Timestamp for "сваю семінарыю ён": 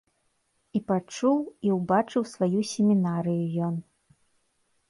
2.33-3.75